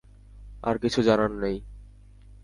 [0.63, 1.57] আর কিছু জানার নেই।